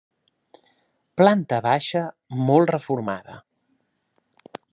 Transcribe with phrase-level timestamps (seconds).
[1.21, 2.03] Planta baixa
[2.49, 3.37] molt reformada.